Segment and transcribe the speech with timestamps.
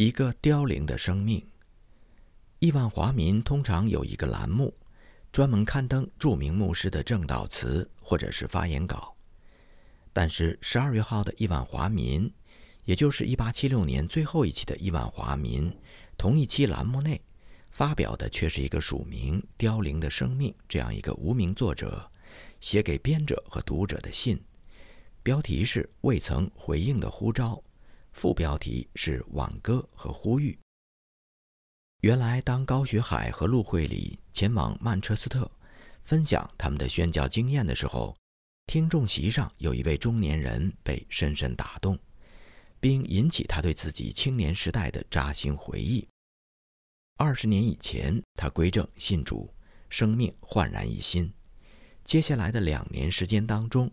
[0.00, 1.44] 一个凋零的生命。
[2.60, 4.72] 亿万华民通常有一个栏目，
[5.32, 9.12] 专门刊登著名牧师的正道词或者是发言稿。
[10.12, 12.32] 但是十二月号的亿万华民，
[12.84, 15.76] 也就是一八七六年最后一期的亿万华民，
[16.16, 17.20] 同一期栏目内
[17.72, 22.08] 发表的却是一个署名“凋零的生命”这样一个无名作者
[22.60, 24.40] 写给编者和读者的信，
[25.24, 27.60] 标题是“未曾回应的呼召”。
[28.18, 30.58] 副标题是挽歌和呼吁。
[32.00, 35.48] 原来，当高学海和陆慧里前往曼彻斯特
[36.02, 38.16] 分享他们的宣教经验的时候，
[38.66, 41.96] 听众席上有一位中年人被深深打动，
[42.80, 46.04] 并引起他对自己青年时代的扎心回忆。
[47.18, 49.48] 二十年以前，他归正信主，
[49.88, 51.32] 生命焕然一新。
[52.04, 53.88] 接下来的两年时间当中，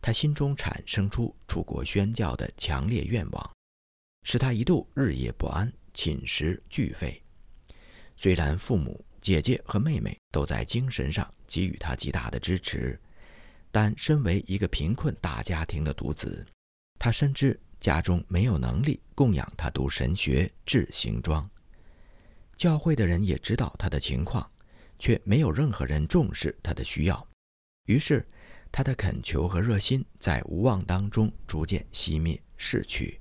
[0.00, 3.55] 他心中产生出出国宣教的强烈愿望。
[4.28, 7.22] 使他一度日夜不安，寝食俱废。
[8.16, 13.00] 虽然父母、姐姐和妹妹都在精神上给予他极大的支持，
[13.70, 16.44] 但身为一个贫困大家庭的独子，
[16.98, 21.48] 他深知家中没有能力供养他读神学、制行装。
[22.56, 24.50] 教会的人也知道他的情况，
[24.98, 27.24] 却没有任何人重视他的需要。
[27.84, 28.26] 于是，
[28.72, 33.20] 他的恳求和热心在无望当中逐渐熄灭、逝去。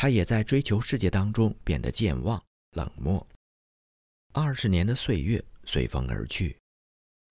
[0.00, 3.26] 他也在追求世界当中变得健忘、冷漠。
[4.32, 6.56] 二十年的岁月随风而去，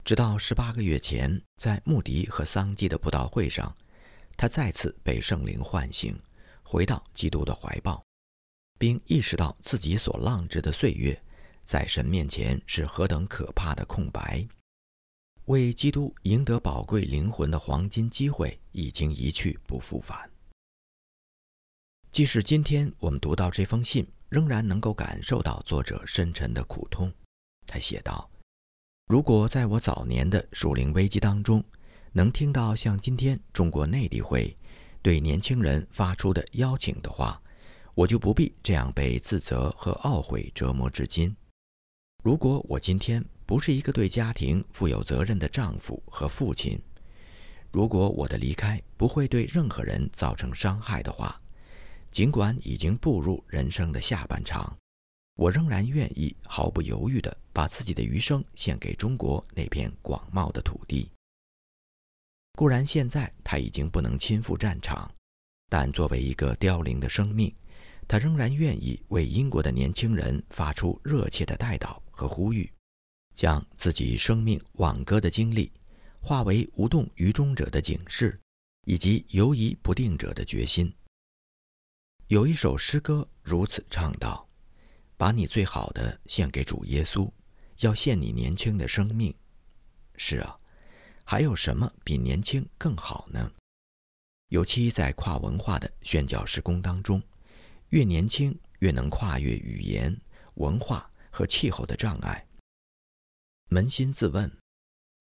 [0.05, 3.75] 直到十八个月前，在穆迪和桑基的布道会上，
[4.37, 6.15] 他再次被圣灵唤醒，
[6.61, 8.05] 回到基督的怀抱，
[8.77, 11.19] 并意识到自己所浪掷的岁月，
[11.63, 14.47] 在神面前是何等可怕的空白。
[15.45, 20.29] 为基督赢得宝贵灵魂的黄金机会已经一去不复返。
[22.11, 27.13] 即使今天我们读到这封信，仍然能够感受到作者深沉的苦痛。
[27.67, 28.27] 他写道
[29.07, 31.64] ：“如果在我早年的属灵危机当中，
[32.11, 34.58] 能听到像今天中国内地会
[35.03, 37.39] 对年轻人发出的邀请的话，
[37.95, 41.33] 我就不必这样被自责和懊悔折磨至今。
[42.23, 46.81] 如果我今天不是一个对家庭负有责任的丈夫和父亲，
[47.71, 51.39] 如果我的离开不会对任何人造成伤害的话。”
[52.19, 54.77] 尽管已经步入人生的下半场，
[55.35, 61.09] 我仍然愿意毫不犹豫地把自己的余生献给中国那片广袤的土地。
[62.58, 65.09] 固然现在他已经不能亲赴战场，
[65.69, 67.55] 但作为一个凋零的生命，
[68.05, 72.69] 他仍然愿意为英国的年轻人发出热切的代祷和呼吁，
[73.33, 75.71] 将自己生命挽歌的经历
[76.19, 78.37] 化为无动于衷者的警示，
[78.85, 80.93] 以及犹疑不定者的决心。
[82.29, 84.47] 有一首诗歌如此唱道
[85.17, 87.27] ：“把你最好的献给主耶稣，
[87.79, 89.33] 要献你年轻的生命。”
[90.15, 90.55] 是啊，
[91.23, 93.51] 还有什么比年轻更好呢？
[94.49, 97.19] 尤其在跨文化的宣教施工当中，
[97.87, 100.15] 越年轻越能跨越语言、
[100.53, 102.47] 文化和气候的障碍。
[103.69, 104.55] 扪心自问，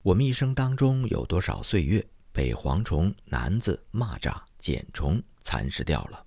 [0.02, 6.26] 我们一生当中有多少岁月被蝗虫、男子、蚂蚱、茧虫蚕食掉了？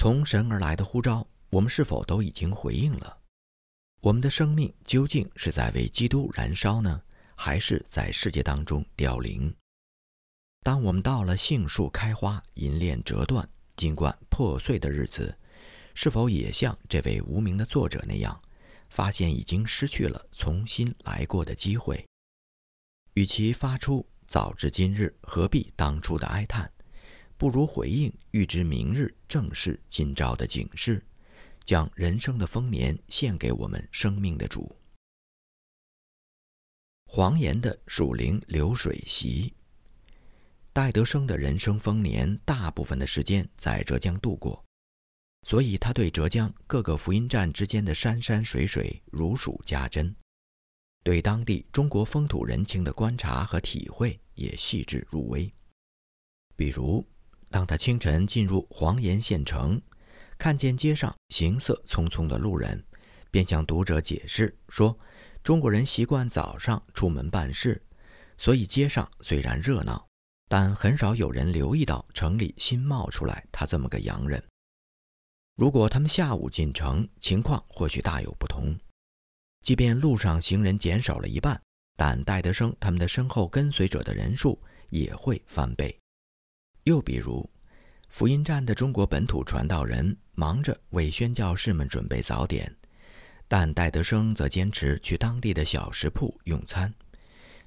[0.00, 3.18] 从神而来的呼召，我们是否都已经回应了？
[4.00, 7.02] 我们的生命究竟是在为基督燃烧呢，
[7.34, 9.52] 还是在世界当中凋零？
[10.62, 15.36] 当我们到了杏树开花、银链折断、金冠破碎的日子，
[15.94, 18.40] 是否也像这位无名的作者那样，
[18.90, 22.06] 发现已经失去了重新来过的机会？
[23.14, 26.72] 与其发出“早知今日，何必当初”的哀叹。
[27.38, 31.00] 不如回应预知明日正是今朝的警示，
[31.64, 34.74] 将人生的丰年献给我们生命的主。
[37.06, 39.54] 黄岩的属灵流水席。
[40.72, 44.64] 戴德生的人生丰年大部分的时间在浙江度过，
[45.44, 50.12] 所以他对浙江各个福音站之间的山山水水如数家珍，
[51.04, 55.48] 对当地中国风土人情的观察和体会也细致入微，
[56.56, 57.06] 比如。
[57.50, 59.80] 当他清晨进入黄岩县城，
[60.36, 62.84] 看见街上行色匆匆的路人，
[63.30, 64.98] 便向读者解释说
[65.42, 67.82] ：“中国人习惯早上出门办事，
[68.36, 70.06] 所以街上虽然热闹，
[70.48, 74.42] 但很少有人留意到城里新冒出来他这么个洋人。
[75.56, 78.78] 如果他们下午进城，情况或许大有不同。
[79.62, 81.60] 即便路上行人减少了一半，
[81.96, 85.98] 但戴德生他们的身后跟随者的人数也会翻倍。”
[86.88, 87.46] 又比如，
[88.08, 92.74] 福音站的中国本土传道人忙着为宣教士们准备早点，
[93.46, 96.94] 但戴德生则坚持去当地的小食铺用餐，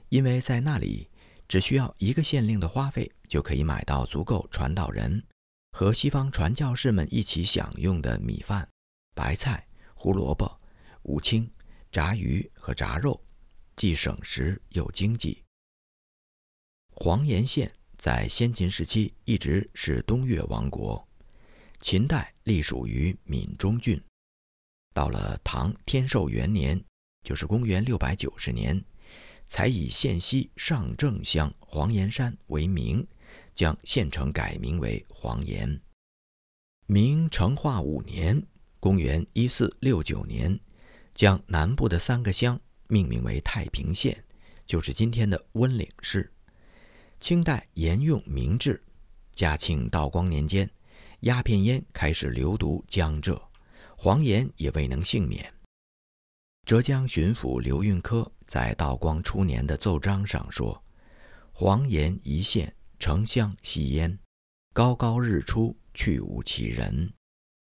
[0.09, 1.07] 因为在那里
[1.47, 5.23] 只需要一个县令的花费就可以买到足够传道人
[5.71, 8.67] 和西方传教士们一起享用的米饭、
[9.13, 10.59] 白菜、胡萝卜、
[11.03, 11.47] 五青、
[11.91, 13.23] 炸鱼和炸肉，
[13.75, 15.43] 既省时又经济。
[16.89, 17.71] 黄岩县
[18.01, 21.07] 在先秦时期一直是东越王国。
[21.81, 24.01] 秦代隶属于闽中郡，
[24.91, 26.83] 到了唐天寿元年，
[27.23, 28.83] 就是公元六百九十年，
[29.45, 33.07] 才以县西上郑乡黄岩山为名，
[33.53, 35.79] 将县城改名为黄岩。
[36.87, 38.43] 明成化五年，
[38.79, 40.59] 公元一四六九年，
[41.13, 44.25] 将南部的三个乡命名为太平县，
[44.65, 46.33] 就是今天的温岭市。
[47.21, 48.83] 清代沿用明制，
[49.35, 50.67] 嘉庆、道光年间。
[51.19, 53.39] 鸦片烟开始流毒江浙，
[53.95, 55.53] 黄岩也未能幸免。
[56.65, 60.83] 浙江巡抚刘运科在道光初年的奏章上说
[61.53, 64.17] ：“黄岩一线，城乡吸烟，
[64.73, 67.13] 高高日出，去无其人。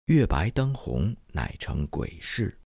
[0.08, 2.60] 月白灯红，乃成鬼市。”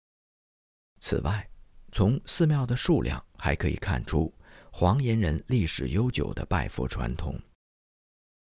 [0.99, 1.47] 此外，
[1.91, 4.33] 从寺庙的数量还可以看出
[4.71, 7.39] 黄岩人历史悠久的拜佛传统。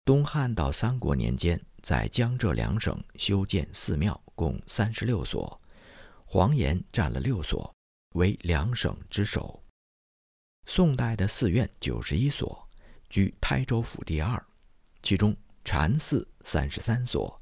[0.04, 1.60] 东汉到三国年间。
[1.86, 5.62] 在江浙两省修建寺庙共三十六所，
[6.26, 7.72] 黄岩占了六所，
[8.16, 9.64] 为两省之首。
[10.66, 12.68] 宋代的寺院九十一所，
[13.08, 14.44] 居台州府第二，
[15.04, 17.40] 其中禅寺三十三所，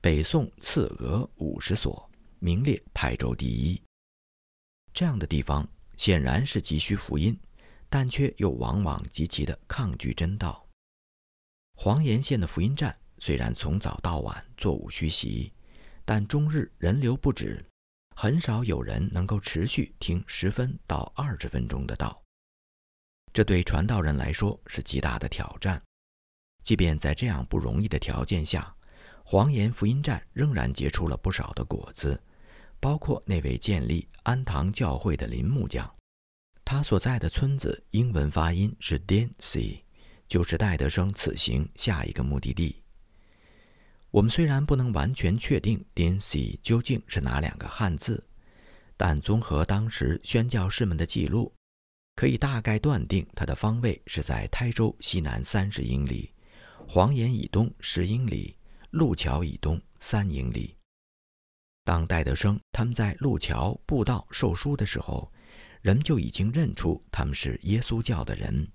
[0.00, 2.10] 北宋赐额五十所，
[2.40, 3.80] 名列台州第一。
[4.92, 5.64] 这样的地方
[5.96, 7.38] 显然是急需福音，
[7.96, 10.68] 但却又往往极其的抗拒真道。
[11.78, 12.94] 黄岩县的福音站。
[13.20, 15.50] 虽然从早到晚座无虚席，
[16.04, 17.64] 但终日人流不止，
[18.14, 22.22] 很少有人能够持续听十分到二十分钟的道。
[23.32, 25.82] 这对传道人来说是极大的挑战。
[26.62, 28.76] 即便在这样不容易的条件下，
[29.24, 32.22] 黄岩福音站仍然结出了不少的果子，
[32.78, 35.95] 包括那位建立安堂教会的林木匠，
[36.66, 39.82] 他所在的村子英文发音是 Dancy，
[40.26, 42.82] 就是戴德生此行下一个目的地。
[44.10, 48.20] 我们虽然不能完全确定 “Dancy” 究竟是哪两个汉字，
[48.96, 51.54] 但综合当时宣教士们的记录，
[52.16, 56.32] 可以大概断定它的方位是在台州西南三十英里，
[56.88, 58.56] 黄岩以东十英里，
[58.90, 60.76] 路桥以东三英里。
[61.84, 65.32] 当戴德生他们在路桥布道授书的时候，
[65.86, 68.68] 人就已经认出他们是耶稣教的人，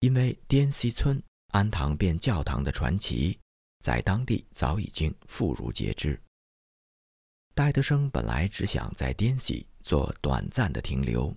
[0.00, 3.40] 因为滇西村安堂变教堂的传奇。
[3.82, 6.20] 在当地早已经妇孺皆知。
[7.54, 11.34] 戴德生本来只想在滇西做短暂的停留，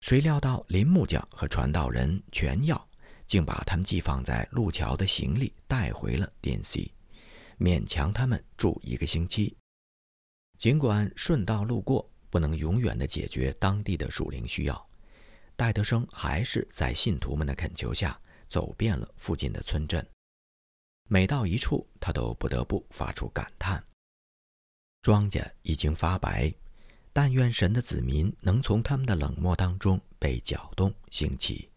[0.00, 2.88] 谁料到林木匠和传道人全要，
[3.28, 6.92] 竟把他们寄放在路桥的行李带回了滇西，
[7.56, 9.56] 勉强他们住一个星期。
[10.58, 14.88] 尽管顺道路过不能永远的解决当地的属灵需要，
[15.54, 18.18] 戴德生还是在信徒们的恳求下
[18.48, 20.04] 走遍了附近的村镇。
[21.10, 23.84] 每到一处，他都不得不发出感叹
[25.02, 26.50] ：“庄稼已经发白，
[27.12, 31.68] 但愿神的子民能从他们的冷漠当中被搅动兴起。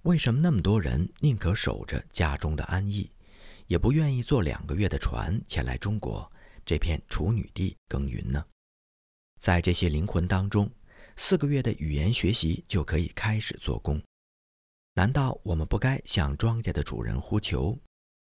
[0.00, 3.12] 为什么那么多人宁可守着家中的安逸，
[3.66, 6.32] 也不愿意坐两个月的船前来中国
[6.64, 8.42] 这片处女地耕耘呢？
[9.38, 10.70] 在这些灵魂当中，
[11.16, 14.02] 四个月的语言学习就可以开始做工。
[14.94, 17.78] 难道我们不该向庄稼的主人呼求？”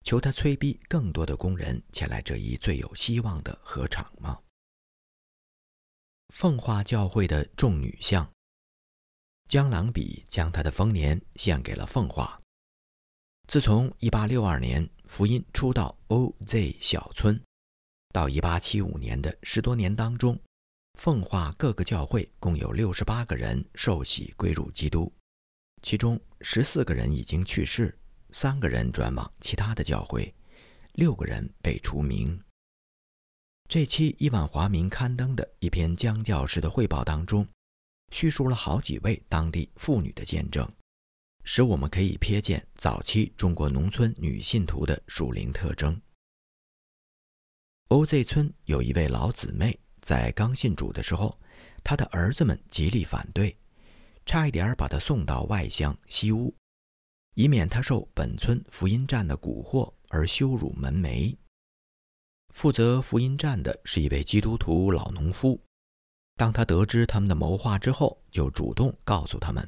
[0.05, 4.38] 求他催逼更多的工人前来这一最有希望的禾场吗？
[6.33, 8.29] 奉化教会的众女像
[9.48, 12.41] 江郎比将他的丰年献给了奉化。
[13.48, 17.41] 自从1862年福音出到 OZ 小村，
[18.10, 20.38] 到1875年的十多年当中，
[21.00, 25.12] 奉化各个教会共有68个人受洗归入基督，
[25.81, 27.97] 其中14个人已经去世。
[28.31, 30.33] 三个人转往其他的教会，
[30.93, 32.41] 六个人被除名。
[33.69, 37.47] 这期亿万华民刊登的一篇江教士的汇报当中，
[38.12, 40.67] 叙述了好几位当地妇女的见证，
[41.43, 46.01] 使我们可以瞥见早期中国农村女信徒的属灵特征。
[47.89, 51.39] OZ 村有一位老姊妹，在刚信主的时候，
[51.81, 53.55] 他的儿子们极力反对，
[54.25, 56.53] 差一点把他送到外乡西屋。
[57.36, 61.36] 以免他受本村福音站的蛊惑而羞辱门楣。
[62.53, 65.60] 负责福音站的是一位基督徒老农夫。
[66.36, 69.67] 当他得知他们的谋划之后，就主动告诉他们，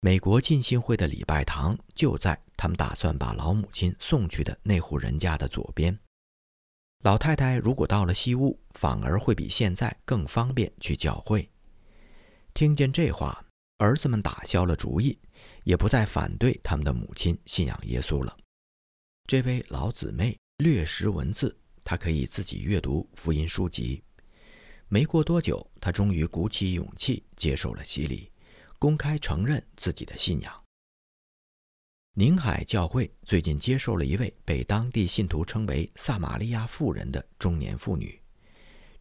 [0.00, 5.96] 美国浸信会的礼拜堂就在他们打算把老母亲送去的那户人家的左边。
[7.04, 11.46] 老太太如果到了西屋，反而会比现在更方便去教会。
[12.54, 13.44] 听见这话，
[13.76, 15.18] 儿子们打消了主意，
[15.64, 18.34] 也不再反对他们的母亲信仰耶稣了。
[19.28, 24.02] 这位老姊妹略识文字，她可以自己阅读福音书籍。
[24.88, 28.30] 没过多久，她终于鼓起勇气接受了洗礼，
[28.78, 30.63] 公开承认自己的信仰。
[32.16, 38.22] 宁海教会最近接受了一位被当地信徒称为“撒玛利亚妇人”的中年妇女。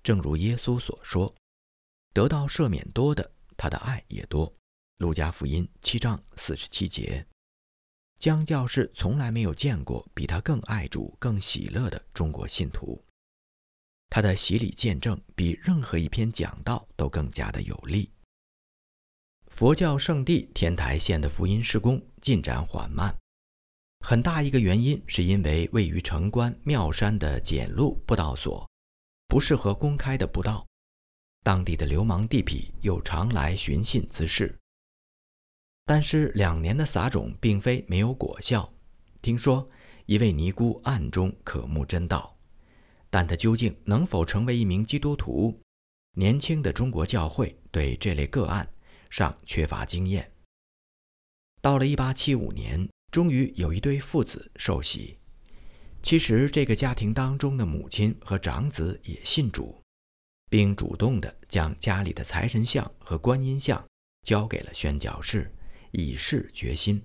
[0.01, 1.31] 正如耶稣所说
[2.11, 4.51] ：“得到赦免多的，他的爱也多。”
[4.97, 7.23] 路加福音七章四十七节。
[8.17, 12.99] 江教士从来没有见过比他更爱主、更喜乐的中国信徒。
[14.09, 18.09] 他的洗礼见证比任何一篇讲道都更加的有力。
[19.53, 23.15] 佛教圣地天台县的福音施工进展缓慢，
[23.99, 28.67] 很大一个原因是因为位于城关庙山的简路布道所
[29.27, 30.65] 不适合公开的布道，
[31.43, 34.57] 当地的流氓地痞又常来寻衅滋事。
[35.85, 38.67] 但是两年的撒种并非没有果效，
[39.21, 39.69] 听说
[40.07, 42.35] 一位尼姑暗中渴慕真道。
[43.11, 45.61] 但他究竟能否成为一名基督徒？
[46.15, 48.67] 年轻的中国教会对这类个案
[49.13, 50.31] 尚缺乏经验。
[51.61, 55.19] 到了1875年，终于有一对父子受洗。
[56.01, 59.79] 其实这个家庭当中的母亲和长子也信主，
[60.49, 63.87] 并主动地将家里的财神像和观音像
[64.23, 65.53] 交给了宣教士，
[65.91, 66.99] 以示决心。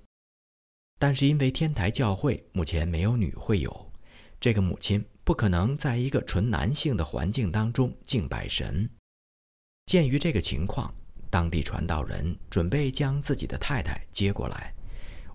[0.99, 3.93] 但是因为天台教会目前没有女会友，
[4.41, 5.05] 这个母亲。
[5.25, 8.88] 不可能在一个纯男性的环境当中敬拜神。
[9.85, 10.95] 鉴于这个情况，
[11.30, 14.75] 当地传道人准备将自己的太太接过来，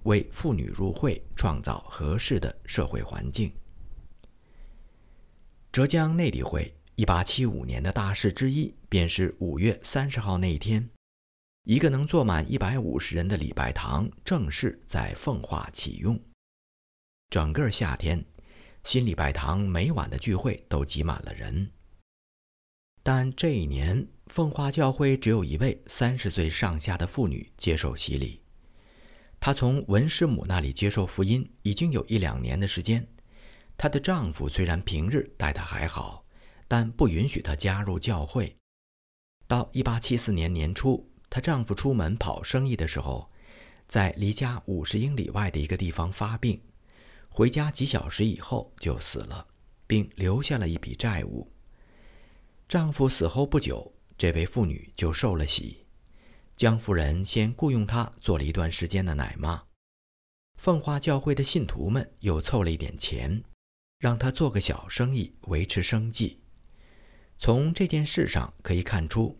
[0.03, 3.51] 为妇女入会创造合适的社会环境。
[5.71, 10.89] 浙江内地会1875年的大事之一，便是五月三十号那一天，
[11.63, 16.19] 一个能坐满一百五十人的礼拜堂正式在奉化启用。
[17.29, 18.23] 整个夏天。
[18.85, 21.71] 新礼拜堂每晚的聚会都挤满了人，
[23.01, 28.41] 但这一年奉化教会只有一位三十岁上下的妇女接受洗礼。
[29.39, 33.05] 她从文师母那里接受福音已经有一两年的时间。
[33.77, 36.25] 她的丈夫虽然平日待她还好，
[36.67, 38.55] 但不允许她加入教会。
[39.47, 43.29] 到一八七四年年初，她丈夫出门跑生意的时候，
[43.87, 46.59] 在离家五十英里外的一个地方发病。
[47.29, 49.45] 回家几小时以后就死了，
[49.85, 51.51] 并留下了一笔债务。
[52.69, 55.85] 丈夫死后不久，这位妇女就受了洗。
[56.55, 59.63] 江夫人先雇佣她做了一段时间的奶妈。
[60.57, 63.43] 奉化教会的信徒们又凑了一点钱，
[63.99, 66.41] 让她做个小生意维持生计。
[67.37, 69.39] 从这件事上可以看出，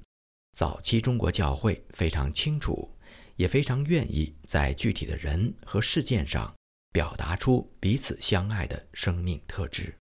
[0.54, 2.98] 早期中国教会非常清楚，
[3.36, 6.54] 也非常愿意在具体的人和事件上。
[6.94, 9.98] 表达出彼此相爱的生命特质。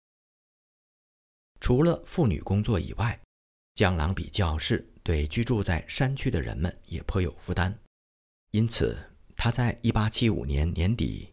[1.60, 3.16] 除了妇女工作以外，
[3.80, 7.74] 江郎比教士对居住在山区的人们也颇有负担，
[8.50, 8.94] 因此
[9.34, 11.32] 他在1875年年底，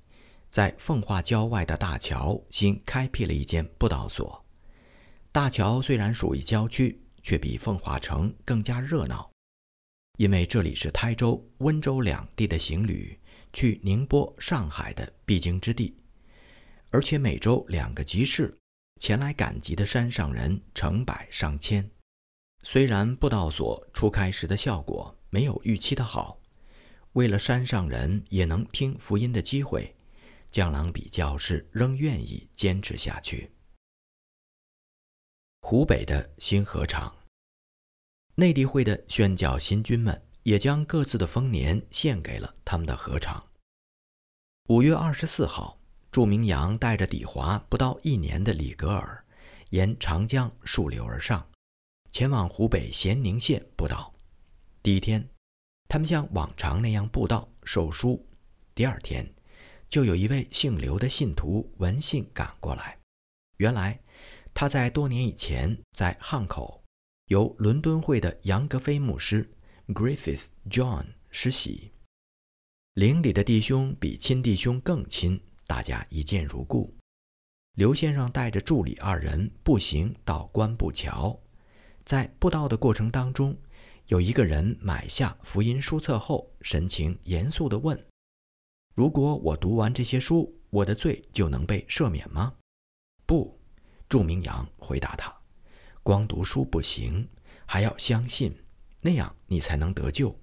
[0.50, 4.46] 在奉化郊外的大桥新开辟了一间布道所。
[5.30, 9.30] 大桥虽然属于郊区，却比奉化城更加热闹，
[10.18, 13.20] 因为这里是台州、温州两地的行旅。
[13.52, 15.98] 去宁波、上海的必经之地，
[16.92, 18.58] 而且每周两个集市，
[19.02, 21.90] 前来赶集的山上人成百上千。
[22.70, 26.38] 虽然布道所初开时的效果没有预期的好，
[27.14, 29.96] 为了山上人也能听福音的机会，
[30.52, 33.50] 江郎比教士仍愿意坚持下去。
[35.62, 37.16] 湖北的新河场，
[38.36, 40.22] 内地会的宣教新军们。
[40.44, 43.46] 也将各自的丰年献给了他们的河场。
[44.70, 49.26] 五月二十四号，祝明阳带着抵华不到一年的李格尔，
[49.72, 51.50] 沿长江溯流而上，
[52.18, 54.12] 前往湖北咸宁县布道。
[54.82, 55.24] 第一天，
[55.88, 58.26] 他们像往常那样布道授书。
[58.74, 59.32] 第二天，
[59.88, 62.98] 就有一位姓刘的信徒闻信赶过来。
[63.58, 64.00] 原来，
[64.52, 66.84] 他在多年以前在汉口，
[67.28, 69.48] 由伦敦会的杨格菲牧师。
[69.90, 71.92] Griffith John 施洗，
[72.96, 76.98] 邻里的弟兄比亲弟兄更亲，大家一见如故。
[77.74, 81.40] 刘先生带着助理二人步行到关布桥，
[82.08, 83.54] 在布道的过程当中，
[84.06, 88.02] 有一个人买下福音书册后，神情严肃地问
[88.96, 92.56] ：“如果我读完这些书，我的罪就能被赦免吗
[93.28, 93.60] ？”“不。”
[94.08, 95.36] 祝明阳回答他
[96.02, 97.28] ：“光读书不行，
[97.66, 98.56] 还要相信，
[99.02, 100.34] 那样你才能得救。”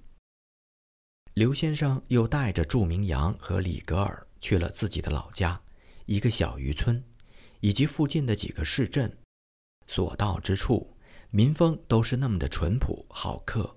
[1.32, 5.58] 刘先生又带着祝明阳和李格尔去了自己的老家，
[6.04, 7.02] 一个小渔村。
[7.60, 9.10] 以及附近的几个市镇，
[9.86, 10.93] 所到之处，
[11.34, 13.76] 民风都是那么的淳朴好客，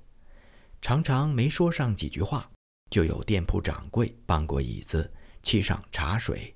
[0.80, 2.52] 常常没说上几句话，
[2.92, 5.12] 就有店铺掌柜搬过椅子，
[5.42, 6.56] 沏上茶水，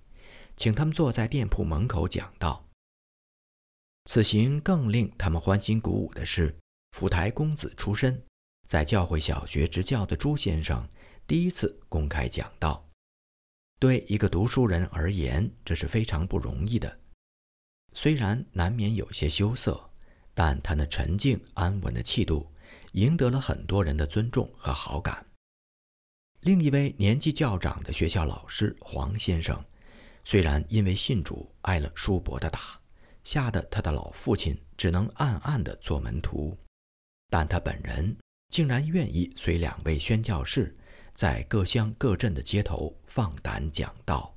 [0.55, 2.63] 请他们坐在店铺门口讲道。
[4.05, 6.55] 此行更令他们欢欣鼓舞的是，
[6.91, 8.23] 府台公子出身，
[8.67, 10.87] 在教会小学执教的朱先生
[11.25, 12.87] 第一次公开讲道。
[13.79, 16.99] 对一个读书人而言，这是非常不容易的。
[17.93, 19.89] 虽然难免有些羞涩，
[20.43, 22.51] 但他那沉静安稳的气度，
[22.93, 25.23] 赢得了很多人的尊重和好感。
[26.39, 29.63] 另一位年纪较长的学校老师黄先生，
[30.23, 32.81] 虽然因为信主挨了叔伯的打，
[33.23, 36.57] 吓得他的老父亲只能暗暗地做门徒，
[37.29, 38.17] 但他本人
[38.49, 40.75] 竟然愿意随两位宣教士，
[41.13, 44.35] 在各乡各镇的街头放胆讲道。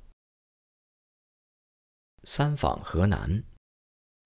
[2.25, 3.43] 三访河南，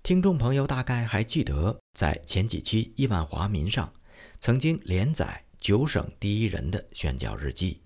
[0.02, 3.94] 听众朋友大概还记得，在前几期《亿万华民》上，
[4.40, 7.82] 曾经连载九省第一人的宣教日记。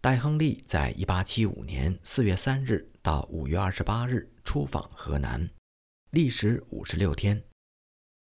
[0.00, 5.48] 戴亨利在1875年4月3日到5月28日出访河南，
[6.10, 7.40] 历时56天；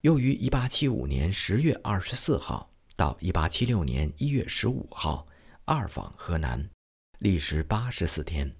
[0.02, 5.28] 又于1875年10月24号到1876年1月15号
[5.64, 6.70] 二访河南，
[7.20, 8.56] 历时84天。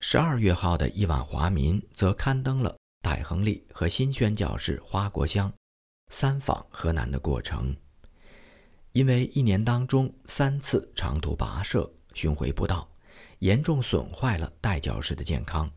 [0.00, 5.52] 十二月号的《亿万华民》则刊登了戴恒利和新宣教士花国香
[6.10, 7.76] 三访河南的过程。
[8.92, 12.90] 因为一年当中三次长途跋涉巡回布道，
[13.38, 15.70] 严重损坏了戴教士的健康，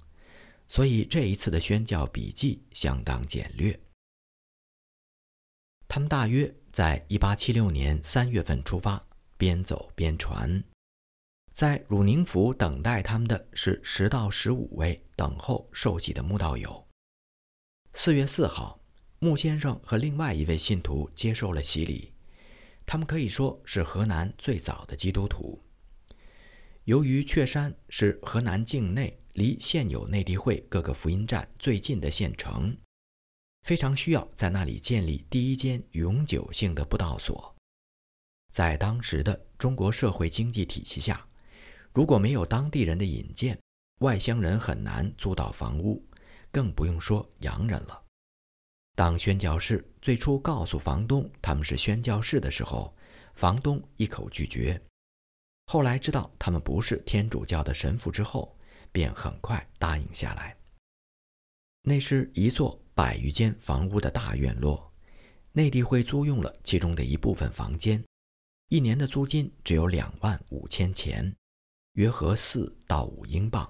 [0.68, 3.80] 所以这一次的宣教笔记相当简略。
[5.88, 9.06] 他们大约在一八七六年三月份出发，
[9.38, 10.64] 边走边传。
[11.52, 16.88] 在汝宁府等待他们的是十到十五位等候受洗的慕道友。
[17.94, 18.80] 四月四号，
[19.20, 22.14] 穆先生和另外一位信徒接受了洗礼，
[22.86, 25.62] 他们可以说是河南最早的基督徒。
[26.86, 32.76] 由于雀山是河南境内离现有内地会各个福音站最近的县城，
[33.64, 37.54] 非常需要在那里建立第一间永久性的布道所。
[38.52, 41.26] 在当时的中国社会经济体系下。
[41.94, 43.60] 如果没有当地人的引荐，
[44.00, 46.02] 外乡人很难租到房屋，
[46.52, 48.04] 更不用说洋人了。
[48.96, 52.96] 当宣教士最初告诉房东他们是宣教士的时候，
[53.36, 54.80] 房东一口拒绝。
[55.68, 58.58] 后来知道他们不是天主教的神父之后，
[58.92, 60.56] 便很快答应下来。
[61.84, 64.94] 那是一座百余间房屋的大院落，
[65.54, 68.04] 内地会租用了其中的一部分房间，
[68.68, 71.34] 一年的租金只有两万五千钱。
[71.94, 73.70] 约合四到五英镑。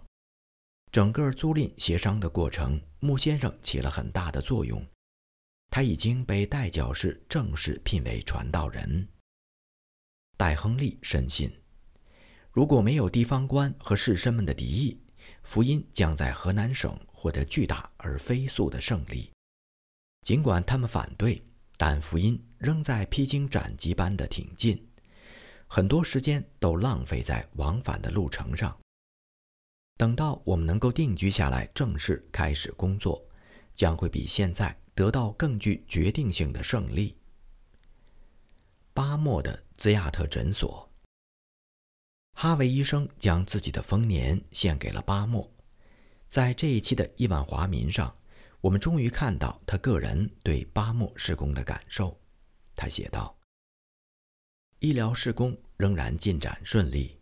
[0.92, 4.86] 整个租赁协商的过程，穆先生起了很大的作用。
[5.70, 9.08] 他已经被代教士正式聘为传道人。
[10.36, 11.50] 戴亨利深信，
[12.52, 15.02] 如果没有地方官和士绅们的敌意，
[15.44, 19.32] 福音将在河南省获得巨大而飞速的胜利。
[20.24, 21.42] 尽管他们反对，
[21.78, 24.92] 但福音仍在披荆斩棘般的挺进。
[25.68, 28.78] 很多时间都浪费在往返的路程上。
[30.02, 33.24] 等到我们能够定居下来，正式开始工作，
[33.76, 37.16] 将会比现在得到更具决定性的胜利。
[38.96, 40.92] 巴莫的兹亚特诊所，
[42.34, 45.48] 哈维医生将自己的丰年献给了巴莫。
[46.28, 48.12] 在这一期的亿万华民上，
[48.60, 52.20] 我们终于看到他个人对巴莫施工的感受。
[52.76, 53.38] 他写道。
[54.80, 57.21] 医疗施工仍然进展顺利。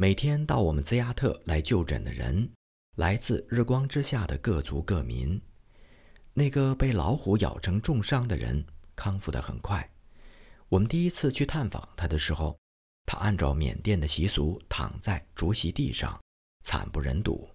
[0.00, 2.52] 每天到我们兹亚特来就诊的人，
[2.94, 5.42] 来自日光之下的各族各民。
[6.34, 9.90] 那个被老虎咬成重伤的人康复得很快。
[10.68, 12.56] 我们第一次去探访他的时候，
[13.06, 16.16] 他按照缅甸的习俗躺在竹席地上，
[16.62, 17.50] 惨不忍睹。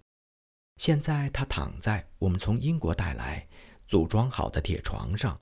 [0.76, 3.48] 现在他躺在我们从英国带来、
[3.88, 5.40] 组装好的铁床上，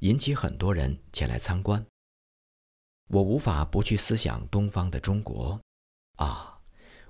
[0.00, 1.84] 引起很多人前来参观。
[3.08, 5.60] 我无法不去思想东方的中国，
[6.18, 6.60] 啊，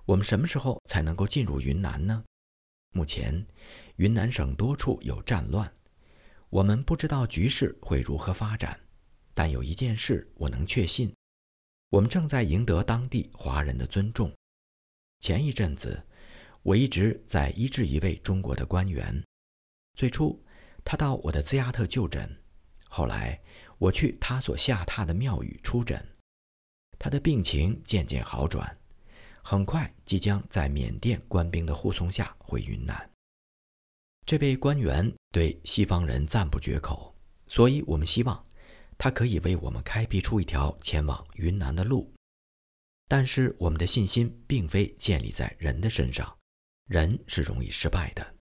[0.04, 2.24] 我们什么时候才能够进入云南呢？
[2.92, 3.46] 目前，
[3.96, 5.70] 云南省多处有战乱，
[6.48, 8.78] 我们不知道局势会如何发展。
[9.34, 11.14] 但有一件事我能确信：
[11.90, 14.32] 我们正在赢得当地华人的尊重。
[15.20, 16.06] 前一阵子，
[16.62, 19.22] 我一直在医治一位中国的官员。
[19.94, 20.44] 最初，
[20.84, 22.40] 他到我的兹亚特就诊，
[22.88, 23.40] 后来
[23.78, 26.16] 我去他所下榻的庙宇出诊，
[26.98, 28.77] 他的病情渐渐好转。
[29.50, 33.10] 很快，即将在缅甸官兵的护送下回云南。
[34.26, 38.46] 这位官员对西方人赞不绝口，所以我们希望
[38.98, 42.12] 他可以为我们开辟出一条前往云南的路。
[43.08, 46.36] 但是，我们的信心并非建立在人的身上，
[46.86, 48.34] 人是容易失败的。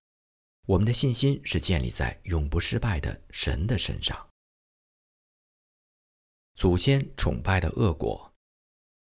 [0.65, 4.27] 我们的信心是建立在永不失败的神的身上。
[6.55, 8.29] 祖先崇拜的恶果，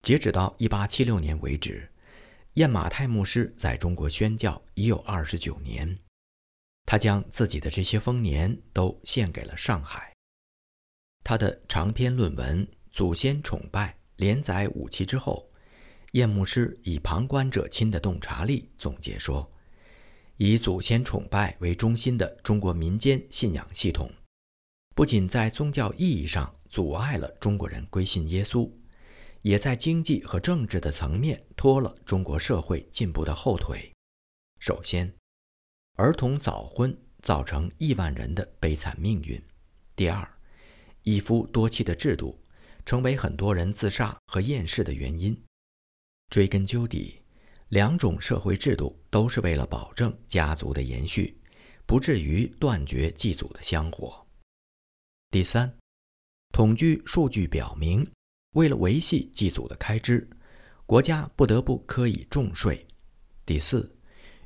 [0.03, 1.91] 截止到一八七六年为止。
[2.55, 5.99] 燕马泰牧师在中国宣教已有二十九年，
[6.85, 10.13] 他将自己的这些丰年都献给了上海。
[11.21, 15.51] 他的长篇论文《祖先崇拜》连载五期之后，
[16.13, 19.51] 燕牧师以旁观者清的洞察力总结说
[20.37, 24.09] ：“以祖先崇拜为中心的中国民间信仰系统，
[24.95, 28.71] 不仅在宗教意义上阻碍了中国人归信耶稣。”
[29.45, 33.93] 也在经济和政治的层面拖了中国社会进步的后腿。
[34.59, 35.13] 首先，
[35.97, 39.39] 儿童早婚造成亿万人的悲惨命运；
[39.95, 40.27] 第二，
[41.03, 42.41] 一夫多妻的制度
[42.87, 45.39] 成为很多人自杀和厌世的原因。
[46.31, 47.21] 追根究底，
[47.69, 51.39] 两种社会制度都是为了保证家族的延续，
[51.85, 54.25] 不至于断绝祭祖的香火。
[55.29, 55.77] 第三，
[56.51, 58.11] 统计数据表明。
[58.55, 60.25] 为了维系祭祖的开支，
[60.85, 62.87] 国家不得不科以重税。
[63.45, 63.93] 第四，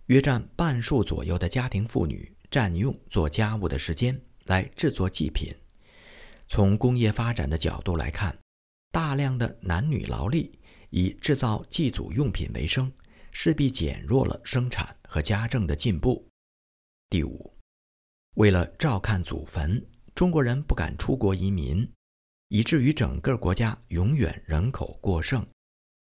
[0.08, 5.54] 约占半数左右的家庭妇女占用做家务的时间来制作祭品。
[6.48, 8.36] 从工业发展的角度来看，
[8.91, 10.58] 大量的男女劳力
[10.89, 12.91] 以制造祭祖用品为生，
[13.32, 16.28] 势必减弱了生产和家政的进步。
[17.12, 17.54] 第五，
[18.38, 21.88] 为了照看祖坟，中国人不敢出国移民。
[22.49, 25.45] 以至于整个国家永远人口过剩。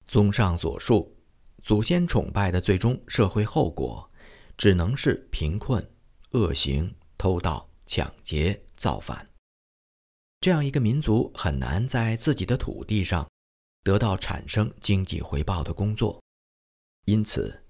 [0.07, 1.17] 综上所述，
[1.63, 4.11] 祖先崇拜的最终社会后果，
[4.57, 5.87] 只能是贫困、
[6.31, 9.27] 恶行、偷盗、抢劫、造反。
[10.41, 13.27] 这样一个民族很难在自己的土地上
[13.85, 16.21] 得到产生经济回报的工作，
[17.05, 17.63] 因此，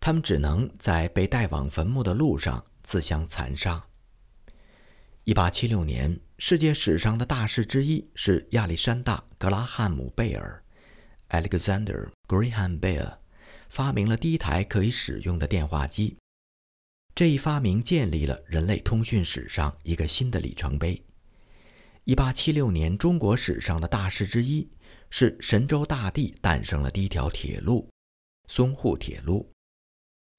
[0.00, 3.86] 他们只能在被带往坟墓的路上自相残杀。
[5.24, 6.18] 一八七六年。
[6.40, 10.62] 世界史上的大事之一是亚历山大·格拉汉姆·贝尔
[11.30, 13.18] （Alexander Graham Bell）
[13.68, 16.16] 发明了第一台可以使用的电话机。
[17.12, 21.02] 这一发明建立了人类通讯史上一个新的里程碑。
[22.04, 24.70] 1876年，中国史上的大事之一
[25.10, 27.90] 是神州大地诞生了第一条铁路——
[28.48, 29.50] 淞沪铁路。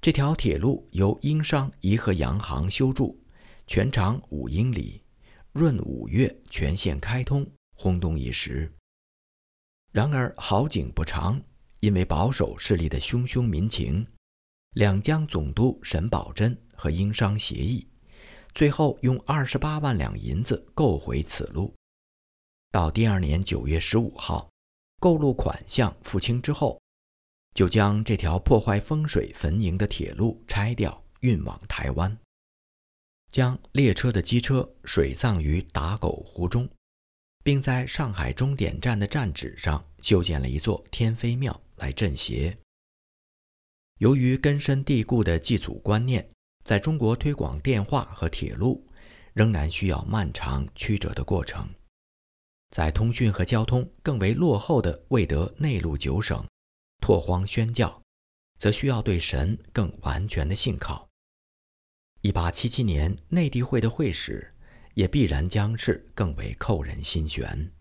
[0.01, 3.21] 这条铁路由英商怡和洋行修筑，
[3.67, 5.03] 全长五英里。
[5.59, 7.45] 闰五月全线开通，
[7.75, 8.71] 轰动一时。
[9.91, 11.41] 然而好景不长，
[11.81, 14.07] 因为保守势力的汹汹民情，
[14.71, 17.87] 两江总督沈葆桢和英商协议，
[18.53, 21.73] 最后用二十八万两银子购回此路。
[22.71, 24.49] 到第二年九月十五号，
[24.99, 26.79] 购路款项付清之后，
[27.53, 32.17] 就将这条破坏风水坟茔的铁路拆掉，运往台湾。
[33.31, 36.69] 将列车的机车水葬于打狗湖中，
[37.43, 42.57] 并在上海终点站的站址上修建了一座天妃庙来镇邪。
[43.99, 46.27] 由于根深蒂固的祭祖观念，
[46.63, 48.87] 在中国推广电话和铁路
[49.33, 51.67] 仍然需要漫长曲折的过程。
[52.71, 56.45] 在通讯和交通更为落后的未得内陆九省，
[57.01, 58.01] 拓荒宣教，
[58.57, 61.08] 则需要对神更完全的信靠。
[62.21, 64.53] 一八七七年内地会的会史，
[64.93, 67.71] 也必然将是更为扣人心弦。